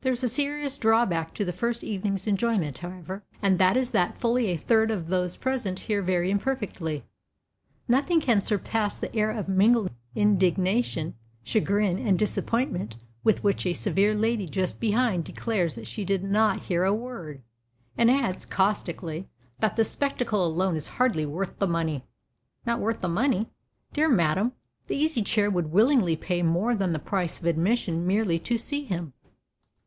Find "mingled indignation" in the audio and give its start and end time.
9.48-11.14